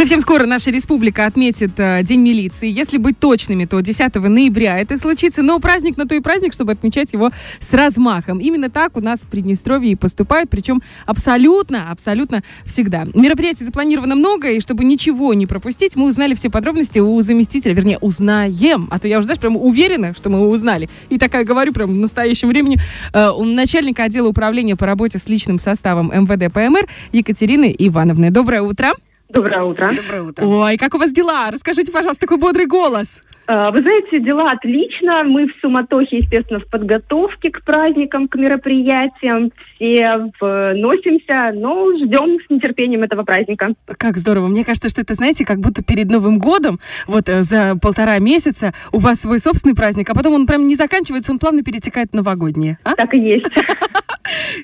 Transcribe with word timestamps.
Совсем 0.00 0.22
скоро 0.22 0.46
наша 0.46 0.70
республика 0.70 1.26
отметит 1.26 1.72
э, 1.76 2.02
День 2.02 2.22
милиции. 2.22 2.70
Если 2.70 2.96
быть 2.96 3.18
точными, 3.18 3.66
то 3.66 3.78
10 3.80 4.14
ноября 4.14 4.78
это 4.78 4.98
случится. 4.98 5.42
Но 5.42 5.58
праздник 5.60 5.98
на 5.98 6.08
то 6.08 6.14
и 6.14 6.20
праздник, 6.20 6.54
чтобы 6.54 6.72
отмечать 6.72 7.12
его 7.12 7.30
с 7.60 7.70
размахом. 7.74 8.38
Именно 8.38 8.70
так 8.70 8.96
у 8.96 9.02
нас 9.02 9.20
в 9.20 9.26
Приднестровье 9.26 9.92
и 9.92 9.96
поступают, 9.96 10.48
причем 10.48 10.80
абсолютно, 11.04 11.90
абсолютно 11.90 12.42
всегда. 12.64 13.08
Мероприятий 13.12 13.62
запланировано 13.62 14.14
много, 14.14 14.50
и 14.50 14.60
чтобы 14.60 14.84
ничего 14.84 15.34
не 15.34 15.44
пропустить, 15.44 15.96
мы 15.96 16.08
узнали 16.08 16.32
все 16.32 16.48
подробности 16.48 16.98
у 16.98 17.20
заместителя, 17.20 17.74
вернее, 17.74 17.98
узнаем. 17.98 18.88
А 18.90 18.98
то 18.98 19.06
я 19.06 19.18
уже, 19.18 19.26
знаешь, 19.26 19.40
прям 19.40 19.58
уверена, 19.58 20.14
что 20.14 20.30
мы 20.30 20.48
узнали. 20.48 20.88
И 21.10 21.18
такая 21.18 21.44
говорю 21.44 21.74
прям 21.74 21.92
в 21.92 21.98
настоящем 21.98 22.48
времени. 22.48 22.78
Э, 23.12 23.32
у 23.32 23.44
начальника 23.44 24.04
отдела 24.04 24.28
управления 24.28 24.76
по 24.76 24.86
работе 24.86 25.18
с 25.18 25.28
личным 25.28 25.58
составом 25.58 26.06
МВД 26.08 26.50
ПМР 26.50 26.88
Екатерины 27.12 27.74
Ивановны. 27.78 28.30
Доброе 28.30 28.62
утро. 28.62 28.94
Доброе 29.32 29.62
утро. 29.62 29.92
Доброе 29.94 30.22
утро. 30.22 30.44
Ой, 30.44 30.76
как 30.76 30.94
у 30.94 30.98
вас 30.98 31.12
дела? 31.12 31.50
Расскажите, 31.50 31.92
пожалуйста, 31.92 32.22
такой 32.22 32.38
бодрый 32.38 32.66
голос. 32.66 33.20
А, 33.46 33.70
вы 33.70 33.80
знаете, 33.80 34.20
дела 34.20 34.50
отлично. 34.52 35.22
Мы 35.24 35.46
в 35.46 35.52
суматохе, 35.60 36.18
естественно, 36.18 36.60
в 36.60 36.66
подготовке 36.66 37.50
к 37.50 37.64
праздникам, 37.64 38.28
к 38.28 38.36
мероприятиям. 38.36 39.52
Все 39.74 40.30
носимся, 40.40 41.52
но 41.54 41.92
ждем 41.96 42.38
с 42.44 42.50
нетерпением 42.50 43.02
этого 43.02 43.22
праздника. 43.22 43.74
Как 43.86 44.16
здорово. 44.18 44.48
Мне 44.48 44.64
кажется, 44.64 44.88
что 44.88 45.00
это, 45.00 45.14
знаете, 45.14 45.44
как 45.44 45.58
будто 45.58 45.82
перед 45.82 46.10
Новым 46.10 46.38
годом, 46.38 46.80
вот 47.06 47.28
э, 47.28 47.42
за 47.42 47.76
полтора 47.80 48.18
месяца 48.18 48.72
у 48.92 48.98
вас 48.98 49.20
свой 49.20 49.38
собственный 49.38 49.74
праздник, 49.74 50.10
а 50.10 50.14
потом 50.14 50.34
он 50.34 50.46
прям 50.46 50.66
не 50.68 50.76
заканчивается, 50.76 51.32
он 51.32 51.38
плавно 51.38 51.62
перетекает 51.62 52.10
в 52.10 52.14
новогодние. 52.14 52.78
А? 52.84 52.94
Так 52.94 53.14
и 53.14 53.20
есть. 53.20 53.46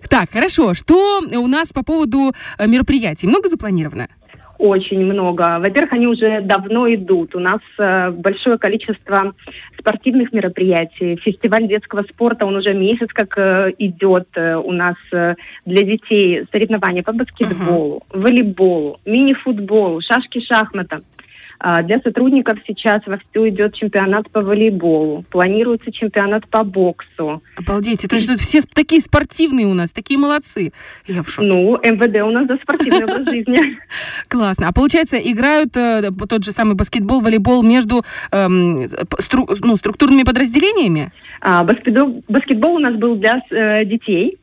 Так, 0.08 0.30
хорошо. 0.30 0.74
Что 0.74 1.20
у 1.20 1.46
нас 1.46 1.72
по 1.72 1.82
поводу 1.82 2.32
э, 2.58 2.66
мероприятий? 2.68 3.26
Много 3.26 3.48
запланировано? 3.48 4.08
Очень 4.58 5.04
много. 5.04 5.58
Во-первых, 5.60 5.92
они 5.92 6.06
уже 6.06 6.40
давно 6.40 6.92
идут. 6.92 7.34
У 7.34 7.38
нас 7.38 7.60
э, 7.78 8.10
большое 8.10 8.58
количество 8.58 9.34
спортивных 9.78 10.32
мероприятий. 10.32 11.16
Фестиваль 11.16 11.68
детского 11.68 12.02
спорта, 12.02 12.46
он 12.46 12.56
уже 12.56 12.74
месяц 12.74 13.08
как 13.12 13.36
э, 13.38 13.72
идет. 13.78 14.28
Э, 14.34 14.56
у 14.56 14.72
нас 14.72 14.96
э, 15.12 15.34
для 15.64 15.82
детей 15.82 16.44
соревнования 16.52 17.02
по 17.02 17.12
баскетболу, 17.12 18.02
uh-huh. 18.10 18.20
волейболу, 18.20 19.00
мини-футболу, 19.04 20.00
шашки-шахмата. 20.00 20.98
А, 21.68 21.82
для 21.82 21.98
сотрудников 21.98 22.60
сейчас 22.64 23.04
вовсю 23.06 23.48
идет 23.48 23.74
чемпионат 23.74 24.30
по 24.30 24.40
волейболу, 24.40 25.24
планируется 25.30 25.90
чемпионат 25.90 26.46
по 26.46 26.62
боксу. 26.62 27.42
Обалдеть, 27.56 28.04
это 28.04 28.20
же 28.20 28.36
все 28.36 28.60
такие 28.62 29.02
спортивные 29.02 29.66
у 29.66 29.74
нас, 29.74 29.90
такие 29.90 30.16
молодцы. 30.16 30.72
Я 31.08 31.24
в 31.24 31.28
шоке. 31.28 31.48
Ну, 31.48 31.76
МВД 31.78 32.22
у 32.22 32.30
нас 32.30 32.46
за 32.46 32.56
спортивный 32.62 33.02
образ 33.02 33.26
жизни. 33.32 33.78
Классно. 34.28 34.68
А 34.68 34.72
получается, 34.72 35.16
играют 35.16 35.76
э, 35.76 36.12
тот 36.28 36.44
же 36.44 36.52
самый 36.52 36.76
баскетбол, 36.76 37.20
волейбол 37.20 37.64
между 37.64 38.04
эм, 38.30 38.86
ну, 39.58 39.76
структурными 39.76 40.22
подразделениями? 40.22 41.10
А, 41.40 41.64
баскетбол, 41.64 42.22
баскетбол 42.28 42.76
у 42.76 42.78
нас 42.78 42.94
был 42.94 43.16
для 43.16 43.42
э, 43.50 43.84
детей, 43.84 44.38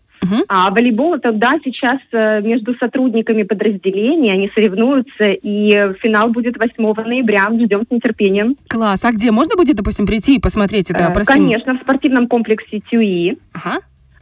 А 0.47 0.71
волейбол 0.71 1.15
это 1.15 1.31
да, 1.31 1.59
сейчас 1.63 1.99
э, 2.11 2.41
между 2.41 2.75
сотрудниками 2.75 3.43
подразделений 3.43 4.31
они 4.31 4.51
соревнуются, 4.53 5.29
и 5.29 5.93
финал 6.01 6.29
будет 6.29 6.57
8 6.57 6.73
ноября. 6.77 7.49
Ждем 7.53 7.83
с 7.87 7.91
нетерпением. 7.91 8.55
Класс. 8.67 9.03
А 9.03 9.11
где 9.11 9.31
можно 9.31 9.55
будет, 9.55 9.75
допустим, 9.75 10.07
прийти 10.07 10.35
и 10.35 10.39
посмотреть 10.39 10.91
это? 10.91 11.13
Э, 11.15 11.23
конечно, 11.23 11.77
в 11.77 11.81
спортивном 11.81 12.27
комплексе 12.27 12.81
Тюи. 12.89 13.37
Ага. 13.53 13.79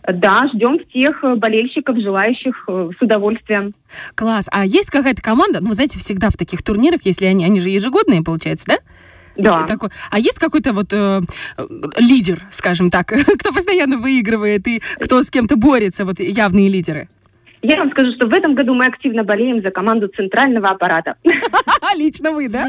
Да, 0.07 0.47
ждем 0.53 0.79
всех 0.89 1.23
болельщиков, 1.37 1.97
желающих 1.97 2.63
э, 2.67 2.89
с 2.97 3.01
удовольствием. 3.01 3.75
Класс. 4.15 4.47
А 4.51 4.65
есть 4.65 4.89
какая-то 4.89 5.21
команда, 5.21 5.59
ну, 5.61 5.73
знаете, 5.73 5.99
всегда 5.99 6.29
в 6.29 6.37
таких 6.37 6.63
турнирах, 6.63 7.01
если 7.03 7.25
они, 7.25 7.45
они 7.45 7.59
же 7.59 7.69
ежегодные, 7.69 8.23
получается, 8.23 8.65
да? 8.67 8.77
Да. 9.43 9.63
Такой. 9.63 9.89
А 10.09 10.19
есть 10.19 10.39
какой-то 10.39 10.73
вот 10.73 10.87
э, 10.91 11.21
лидер, 11.97 12.41
скажем 12.51 12.89
так, 12.89 13.07
кто 13.39 13.51
постоянно 13.51 13.97
выигрывает 13.97 14.67
и 14.67 14.81
кто 14.99 15.23
с 15.23 15.29
кем-то 15.29 15.55
борется, 15.55 16.05
вот 16.05 16.19
явные 16.19 16.69
лидеры? 16.69 17.09
Я 17.63 17.77
вам 17.77 17.91
скажу, 17.91 18.11
что 18.13 18.27
в 18.27 18.33
этом 18.33 18.55
году 18.55 18.73
мы 18.73 18.85
активно 18.85 19.23
болеем 19.23 19.61
за 19.61 19.69
команду 19.69 20.07
центрального 20.07 20.69
аппарата. 20.69 21.15
Лично 21.95 22.31
вы, 22.31 22.47
да? 22.47 22.67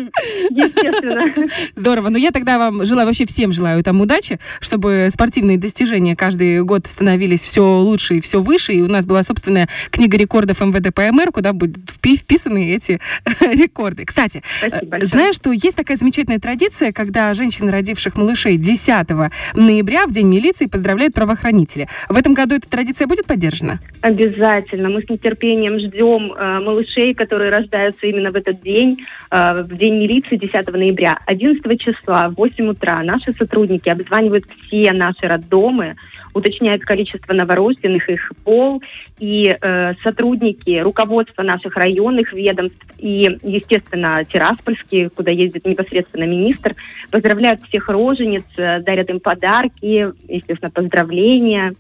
Естественно. 0.51 1.33
Здорово. 1.77 2.11
Ну, 2.11 2.19
я 2.19 2.31
тогда 2.31 2.59
вам 2.59 2.85
желаю, 2.85 3.07
вообще 3.07 3.25
всем 3.27 3.53
желаю 3.53 3.83
там 3.83 4.01
удачи, 4.01 4.39
чтобы 4.61 5.09
спортивные 5.11 5.57
достижения 5.57 6.15
каждый 6.15 6.63
год 6.65 6.87
становились 6.87 7.43
все 7.43 7.63
лучше 7.63 8.17
и 8.17 8.21
все 8.21 8.41
выше. 8.41 8.75
И 8.75 8.83
у 8.83 8.89
нас 8.89 9.07
была 9.07 9.23
собственная 9.23 9.69
книга 9.91 10.19
рекордов 10.19 10.61
МВД 10.61 10.95
ПМР, 10.95 11.33
куда 11.33 11.53
будут 11.55 11.91
вписаны 11.91 12.73
эти 12.75 13.01
рекорды. 13.41 14.05
Кстати, 14.05 14.43
знаешь, 15.03 15.37
что 15.37 15.53
есть 15.53 15.77
такая 15.77 15.97
замечательная 15.97 16.41
традиция, 16.41 16.93
когда 16.93 17.33
женщин, 17.33 17.71
родивших 17.71 18.17
малышей 18.17 18.59
10 18.59 19.09
ноября 19.55 20.07
в 20.07 20.13
День 20.13 20.29
милиции 20.29 20.67
поздравляют 20.67 21.15
правоохранители. 21.15 21.89
В 22.09 22.17
этом 22.17 22.35
году 22.35 22.57
эта 22.57 22.69
традиция 22.69 23.07
будет 23.07 23.25
поддержана? 23.27 23.81
Обязательно 24.03 24.82
действительно, 24.83 24.89
мы 24.89 25.03
с 25.03 25.09
нетерпением 25.09 25.79
ждем 25.79 26.33
э, 26.33 26.61
малышей, 26.61 27.15
которые 27.15 27.51
рождаются 27.51 28.07
именно 28.07 28.31
в 28.31 28.37
этот 28.37 28.61
день, 28.63 28.99
э, 29.31 29.63
в 29.63 29.77
день 29.77 29.95
милиции 29.95 30.37
10 30.37 30.67
ноября. 30.69 31.19
11 31.27 31.81
числа 31.81 32.29
в 32.29 32.35
8 32.35 32.69
утра 32.69 33.03
наши 33.03 33.33
сотрудники 33.33 33.89
обзванивают 33.89 34.45
все 34.67 34.93
наши 34.93 35.27
роддомы, 35.27 35.97
уточняют 36.35 36.83
количество 36.83 37.35
новорожденных, 37.35 38.09
их 38.09 38.33
пол, 38.45 38.83
и 39.19 39.57
э, 39.61 39.93
сотрудники, 40.03 40.81
руководство 40.81 41.43
наших 41.43 41.77
районных 41.77 42.33
ведомств 42.33 42.79
и, 42.99 43.39
естественно, 43.43 44.25
Тираспольские, 44.25 45.11
куда 45.11 45.31
ездит 45.31 45.67
непосредственно 45.67 46.25
министр, 46.25 46.75
поздравляют 47.11 47.63
всех 47.69 47.89
рожениц, 47.89 48.45
э, 48.57 48.81
дарят 48.81 49.11
им 49.11 49.21
подарки, 49.21 50.13
естественно, 50.29 50.71
поздравления. 50.71 51.75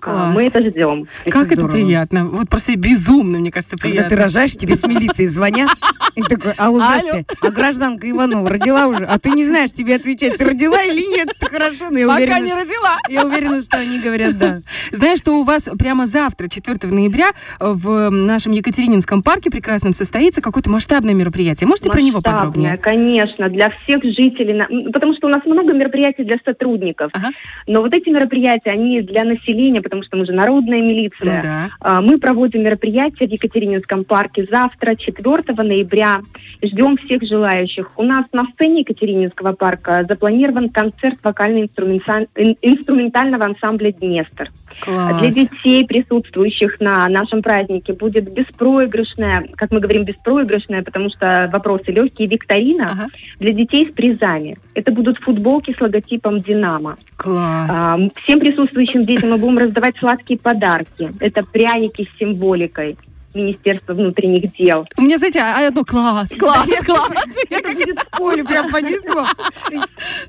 Класс. 0.00 0.34
Мы 0.34 0.46
это 0.46 0.60
ждем. 0.60 1.06
Как 1.26 1.46
это, 1.52 1.62
это 1.62 1.68
приятно. 1.68 2.26
Вот 2.26 2.48
просто 2.48 2.76
безумно, 2.76 3.38
мне 3.38 3.50
кажется, 3.50 3.76
приятно. 3.76 4.02
Когда 4.02 4.16
ты 4.16 4.22
рожаешь, 4.22 4.52
тебе 4.52 4.76
с 4.76 4.82
милиции 4.82 5.26
звонят. 5.26 5.70
И 6.16 6.22
такой, 6.22 6.52
алло, 6.52 6.80
здрасте. 6.80 7.24
А 7.42 7.50
гражданка 7.50 8.10
Иванова 8.10 8.48
родила 8.48 8.86
уже? 8.86 9.04
А 9.04 9.18
ты 9.18 9.30
не 9.30 9.44
знаешь 9.44 9.72
тебе 9.72 9.96
отвечать, 9.96 10.38
ты 10.38 10.44
родила 10.44 10.82
или 10.82 11.06
нет? 11.06 11.28
Это 11.36 11.46
хорошо, 11.46 11.86
но 11.90 11.98
я 11.98 12.08
уверена... 12.08 12.34
Пока 12.34 12.46
не 12.46 12.54
родила. 12.54 12.98
Я 13.08 13.26
уверена, 13.26 13.62
что 13.62 13.78
они 13.78 14.00
говорят 14.00 14.38
да. 14.38 14.60
Знаешь, 14.90 15.18
что 15.18 15.38
у 15.38 15.44
вас 15.44 15.68
прямо 15.78 16.06
завтра, 16.06 16.48
4 16.48 16.78
ноября, 16.92 17.30
в 17.58 18.10
нашем 18.10 18.52
Екатерининском 18.52 19.22
парке 19.22 19.50
прекрасном 19.50 19.92
состоится 19.92 20.40
какое-то 20.40 20.70
масштабное 20.70 21.14
мероприятие. 21.14 21.68
Можете 21.68 21.90
про 21.90 22.00
него 22.00 22.20
подробнее? 22.20 22.76
конечно, 22.76 23.48
для 23.48 23.70
всех 23.70 24.02
жителей. 24.02 24.90
Потому 24.90 25.14
что 25.14 25.26
у 25.26 25.30
нас 25.30 25.44
много 25.44 25.72
мероприятий 25.72 26.24
для 26.24 26.38
сотрудников. 26.44 27.10
Ага. 27.12 27.28
Но 27.66 27.82
вот 27.82 27.92
эти 27.92 28.08
мероприятия, 28.08 28.70
они 28.70 29.00
для 29.02 29.24
населения, 29.24 29.80
потому 29.90 30.04
что 30.04 30.16
мы 30.16 30.24
же 30.24 30.32
народная 30.32 30.80
милиция. 30.80 31.36
Ну, 31.36 31.42
да. 31.42 31.68
А, 31.80 32.00
мы 32.00 32.18
проводим 32.18 32.62
мероприятие 32.62 33.28
в 33.28 33.32
Екатерининском 33.32 34.04
парке 34.04 34.46
завтра, 34.48 34.94
4 34.94 35.42
ноября. 35.56 36.20
Ждем 36.62 36.96
всех 36.96 37.22
желающих. 37.22 37.90
У 37.96 38.04
нас 38.04 38.24
на 38.32 38.44
сцене 38.54 38.80
Екатерининского 38.80 39.52
парка 39.52 40.04
запланирован 40.08 40.68
концерт 40.68 41.18
вокально-инструментального 41.24 43.44
ансамбля 43.44 43.92
«Днестр». 43.92 44.52
Класс. 44.80 45.18
Для 45.18 45.30
детей, 45.30 45.84
присутствующих 45.84 46.80
на 46.80 47.08
нашем 47.08 47.42
празднике, 47.42 47.92
будет 47.92 48.32
беспроигрышная, 48.32 49.48
как 49.56 49.72
мы 49.72 49.80
говорим, 49.80 50.04
беспроигрышная, 50.04 50.82
потому 50.82 51.10
что 51.10 51.50
вопросы 51.52 51.90
легкие, 51.90 52.28
викторина 52.28 52.92
ага. 52.92 53.08
для 53.40 53.52
детей 53.52 53.90
с 53.90 53.94
призами. 53.94 54.56
Это 54.74 54.92
будут 54.92 55.18
футболки 55.18 55.74
с 55.76 55.80
логотипом 55.80 56.40
«Динамо». 56.40 56.96
Класс. 57.16 57.70
А, 57.72 57.98
всем 58.24 58.40
присутствующим 58.40 59.04
детям 59.04 59.30
мы 59.30 59.38
будем 59.38 59.58
раздавать 59.58 59.79
сладкие 59.98 60.38
подарки. 60.38 61.12
Это 61.20 61.42
пряники 61.42 62.04
с 62.04 62.18
символикой. 62.18 62.96
Министерства 63.34 63.94
внутренних 63.94 64.52
дел. 64.56 64.86
У 64.96 65.02
меня, 65.02 65.18
знаете, 65.18 65.38
а, 65.40 65.68
а 65.68 65.70
ну, 65.70 65.84
класс, 65.84 66.30
класс, 66.36 66.66
класс. 66.84 67.10
Я 67.48 67.60
как 67.60 67.78
это 67.78 68.02
Колю 68.10 68.44
прям 68.44 68.70
понесло. 68.70 69.26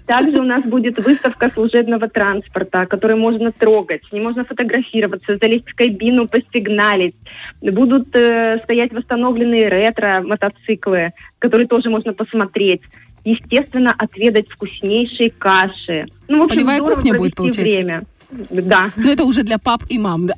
Также 0.06 0.40
у 0.40 0.44
нас 0.44 0.64
будет 0.64 1.04
выставка 1.04 1.50
служебного 1.52 2.08
транспорта, 2.10 2.86
который 2.86 3.16
можно 3.16 3.52
трогать, 3.52 4.02
не 4.12 4.20
можно 4.20 4.46
фотографироваться, 4.46 5.38
залезть 5.42 5.70
в 5.70 5.76
кабину, 5.76 6.28
посигналить. 6.28 7.16
Будут 7.62 8.16
э, 8.16 8.60
стоять 8.64 8.94
восстановленные 8.94 9.68
ретро-мотоциклы, 9.68 11.14
которые 11.40 11.68
тоже 11.68 11.90
можно 11.90 12.14
посмотреть 12.14 12.82
естественно, 13.24 13.94
отведать 13.98 14.50
вкуснейшие 14.50 15.30
каши. 15.30 16.08
Ну, 16.28 16.40
в 16.40 16.44
общем, 16.44 16.58
Полевая 16.58 16.80
кухня 16.80 17.14
будет, 17.14 17.36
получается? 17.36 17.62
время. 17.62 18.04
Да. 18.50 18.92
Но 18.96 19.12
это 19.12 19.24
уже 19.24 19.44
для 19.44 19.58
пап 19.58 19.84
и 19.90 19.98
мам, 19.98 20.28
да? 20.28 20.36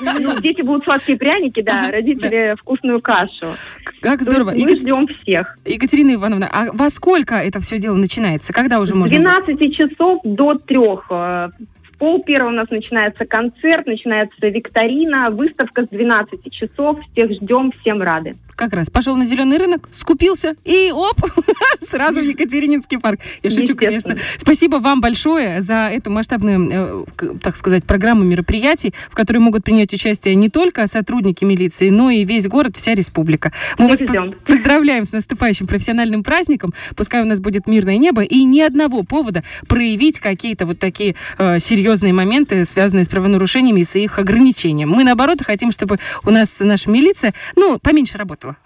Ну, 0.00 0.40
дети 0.40 0.62
будут 0.62 0.84
сладкие 0.84 1.18
пряники, 1.18 1.62
да, 1.62 1.90
родители 1.90 2.50
да. 2.50 2.56
вкусную 2.56 3.00
кашу. 3.00 3.56
Как 4.00 4.22
здорово. 4.22 4.50
Мы 4.50 4.60
Екат... 4.60 4.78
ждем 4.78 5.06
всех. 5.06 5.58
Екатерина 5.64 6.14
Ивановна, 6.14 6.48
а 6.52 6.72
во 6.72 6.90
сколько 6.90 7.36
это 7.36 7.60
все 7.60 7.78
дело 7.78 7.96
начинается? 7.96 8.52
Когда 8.52 8.80
уже 8.80 8.94
можно? 8.94 9.16
С 9.16 9.20
12 9.20 9.76
часов 9.76 10.20
до 10.24 10.54
3 10.54 10.78
э, 11.10 11.48
В 11.94 11.96
пол 11.96 12.24
первого 12.24 12.48
у 12.48 12.54
нас 12.54 12.70
начинается 12.70 13.24
концерт, 13.24 13.86
начинается 13.86 14.48
викторина, 14.48 15.30
выставка 15.30 15.84
с 15.84 15.88
12 15.88 16.52
часов. 16.52 16.98
Всех 17.12 17.30
ждем, 17.30 17.72
всем 17.80 18.02
рады. 18.02 18.34
Как 18.56 18.72
раз 18.72 18.90
пошел 18.90 19.16
на 19.16 19.24
зеленый 19.26 19.58
рынок, 19.58 19.88
скупился 19.92 20.54
и 20.64 20.92
оп, 20.92 21.20
сразу 21.80 22.20
в 22.20 22.22
Екатерининский 22.22 22.98
парк. 22.98 23.20
Я 23.42 23.50
шучу, 23.50 23.74
конечно. 23.74 24.16
Спасибо 24.38 24.76
вам 24.76 25.00
большое 25.00 25.60
за 25.60 25.88
эту 25.92 26.10
масштабную, 26.10 27.06
э, 27.20 27.34
так 27.42 27.56
сказать, 27.56 27.84
программу 27.84 28.22
мероприятий, 28.22 28.94
в 29.10 29.14
которой 29.14 29.38
могут 29.38 29.64
принять 29.64 29.92
участие 29.92 30.34
не 30.36 30.50
только 30.50 30.86
сотрудники 30.86 31.44
милиции, 31.44 31.90
но 31.90 32.10
и 32.10 32.24
весь 32.24 32.46
город, 32.46 32.76
вся 32.76 32.94
республика. 32.94 33.52
Мы 33.78 33.88
вас 33.88 33.98
поздравляем 34.46 35.04
с 35.04 35.12
наступающим 35.12 35.66
профессиональным 35.66 36.22
праздником. 36.22 36.74
Пускай 36.96 37.22
у 37.22 37.26
нас 37.26 37.40
будет 37.40 37.66
мирное 37.66 37.98
небо 37.98 38.22
и 38.22 38.44
ни 38.44 38.60
одного 38.60 39.02
повода 39.02 39.42
проявить 39.66 40.20
какие-то 40.20 40.66
вот 40.66 40.78
такие 40.78 41.16
э, 41.38 41.58
серьезные 41.84 42.14
моменты, 42.14 42.64
связанные 42.64 43.04
с 43.04 43.08
правонарушениями 43.08 43.80
и 43.80 43.84
с 43.84 43.94
их 43.94 44.18
ограничением. 44.18 44.88
Мы, 44.88 45.04
наоборот, 45.04 45.42
хотим, 45.44 45.70
чтобы 45.70 45.98
у 46.24 46.30
нас 46.30 46.56
наша 46.60 46.88
милиция, 46.88 47.34
ну, 47.56 47.78
поменьше 47.78 48.16
работала. 48.16 48.56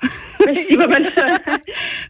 Спасибо 0.41 0.87
большое. 0.87 1.41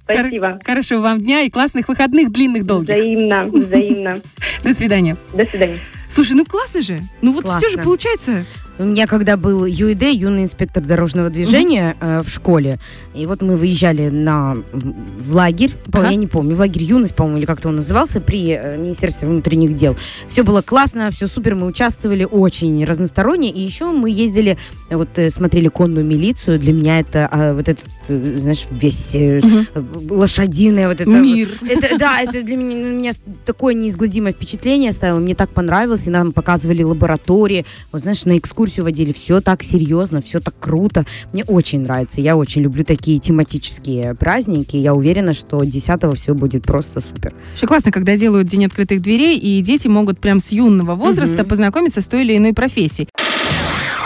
Спасибо. 0.03 0.61
Хорошего 0.63 1.01
вам 1.01 1.23
дня 1.23 1.41
и 1.41 1.51
классных 1.51 1.89
выходных, 1.89 2.31
длинных, 2.31 2.67
долгих. 2.67 2.95
Взаимно, 2.95 3.45
взаимно. 3.47 4.21
До 4.63 4.75
свидания. 4.75 5.17
До 5.33 5.47
свидания. 5.47 5.79
Слушай, 6.11 6.33
ну 6.33 6.45
классно 6.45 6.83
же. 6.83 7.01
Ну 7.23 7.33
вот 7.33 7.49
все 7.49 7.71
же 7.71 7.79
получается. 7.79 8.45
У 8.79 8.85
меня 8.85 9.09
когда 9.09 9.37
был 9.37 9.65
ЮИД, 9.65 10.05
юный 10.15 10.45
инспектор 10.45 10.81
дорожного 10.81 11.31
движения 11.31 11.97
mm-hmm. 11.99 12.21
э, 12.21 12.23
в 12.23 12.29
школе, 12.29 12.79
и 13.13 13.27
вот 13.27 13.43
мы 13.43 13.57
выезжали 13.57 14.09
на 14.09 14.57
в 14.73 15.35
лагерь, 15.35 15.73
ага. 15.93 16.11
я 16.11 16.15
не 16.15 16.29
помню, 16.29 16.55
в 16.55 16.61
лагерь 16.61 16.85
юность, 16.85 17.17
по-моему, 17.17 17.39
или 17.39 17.45
как-то 17.45 17.71
он 17.71 17.77
назывался, 17.77 18.21
при 18.21 18.53
э, 18.53 18.77
Министерстве 18.77 19.27
внутренних 19.27 19.75
дел. 19.75 19.97
Все 20.29 20.45
было 20.45 20.63
классно, 20.63 21.11
все 21.11 21.27
супер, 21.27 21.57
мы 21.57 21.67
участвовали 21.67 22.23
очень 22.25 22.85
разносторонне, 22.85 23.51
и 23.51 23.61
еще 23.61 23.91
мы 23.91 24.11
ездили, 24.11 24.57
вот 24.91 25.09
э, 25.17 25.31
смотрели 25.31 25.67
конную 25.67 26.07
милицию, 26.07 26.61
для 26.61 26.73
меня 26.73 27.01
это 27.01 27.29
э, 27.33 27.55
вот 27.55 27.69
этот, 27.69 27.85
э, 28.07 28.37
знаешь, 28.39 28.67
весь 28.71 29.11
э, 29.15 29.39
mm-hmm. 29.41 30.15
лошадиное 30.15 30.87
вот 30.87 31.01
это. 31.01 31.11
Мир. 31.11 31.49
Это, 31.69 31.99
да, 31.99 32.21
это 32.21 32.45
для 32.45 32.57
меня, 32.57 32.77
для 32.77 32.93
меня 32.93 33.13
такое 33.45 33.75
неизгладимое 33.75 34.33
впечатление 34.33 34.91
оставило, 34.91 35.19
мне 35.19 35.35
так 35.35 35.51
понравилось, 35.51 36.07
и 36.07 36.11
нам 36.11 36.33
показывали 36.33 36.85
лаборатории, 36.85 37.67
вот 37.91 38.03
знаешь, 38.03 38.25
на 38.25 38.39
экскурсии 38.39 38.68
экскурсию 38.69 38.85
водили, 38.85 39.13
все 39.13 39.41
так 39.41 39.63
серьезно, 39.63 40.21
все 40.21 40.41
так 40.41 40.55
круто. 40.61 41.07
Мне 41.33 41.45
очень 41.45 41.81
нравится. 41.81 42.21
Я 42.21 42.37
очень 42.37 42.63
люблю 42.63 42.85
такие 42.85 43.19
тематические 43.19 44.15
праздники. 44.15 44.77
Я 44.77 44.95
уверена, 44.95 45.35
что 45.35 45.65
10 45.65 46.19
все 46.19 46.35
будет 46.35 46.65
просто 46.65 47.01
супер. 47.01 47.35
Еще 47.55 47.67
классно, 47.67 47.91
когда 47.91 48.17
делают 48.17 48.49
День 48.49 48.67
открытых 48.67 49.01
дверей, 49.01 49.39
и 49.39 49.63
дети 49.63 49.89
могут 49.89 50.19
прям 50.19 50.41
с 50.41 50.53
юного 50.53 50.95
возраста 50.95 51.43
угу. 51.43 51.51
познакомиться 51.51 52.03
с 52.03 52.07
той 52.07 52.23
или 52.23 52.37
иной 52.37 52.53
профессией. 52.53 53.09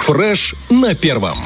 Фреш 0.05 0.55
на 0.71 0.95
первом. 0.95 1.37